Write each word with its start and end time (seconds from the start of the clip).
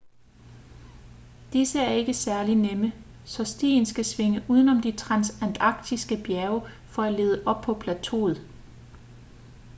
disse 1.53 1.79
er 1.79 1.91
ikke 1.91 2.13
særligt 2.13 2.59
nemme 2.59 2.91
så 3.25 3.43
stien 3.45 3.85
skal 3.85 4.05
svinge 4.05 4.43
udenom 4.49 4.81
de 4.81 4.91
transantarktiske 4.91 6.17
bjerge 6.25 6.61
for 6.89 7.01
at 7.03 7.13
lede 7.13 7.43
op 7.45 7.61
på 7.63 7.73
plateauet 7.73 8.47